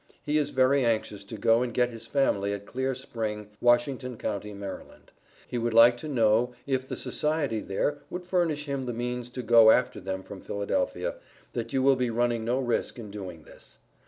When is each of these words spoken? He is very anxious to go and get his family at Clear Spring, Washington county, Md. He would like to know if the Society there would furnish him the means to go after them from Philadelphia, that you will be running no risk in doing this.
He 0.23 0.39
is 0.39 0.49
very 0.49 0.83
anxious 0.83 1.23
to 1.25 1.37
go 1.37 1.61
and 1.61 1.71
get 1.75 1.91
his 1.91 2.07
family 2.07 2.53
at 2.53 2.65
Clear 2.65 2.95
Spring, 2.95 3.51
Washington 3.61 4.17
county, 4.17 4.51
Md. 4.51 5.09
He 5.47 5.59
would 5.59 5.75
like 5.75 5.95
to 5.97 6.07
know 6.07 6.53
if 6.65 6.87
the 6.87 6.95
Society 6.95 7.59
there 7.59 7.99
would 8.09 8.25
furnish 8.25 8.65
him 8.65 8.85
the 8.87 8.93
means 8.93 9.29
to 9.29 9.43
go 9.43 9.69
after 9.69 9.99
them 9.99 10.23
from 10.23 10.41
Philadelphia, 10.41 11.17
that 11.53 11.71
you 11.71 11.83
will 11.83 11.97
be 11.97 12.09
running 12.09 12.43
no 12.43 12.57
risk 12.59 12.97
in 12.97 13.11
doing 13.11 13.43
this. 13.43 13.77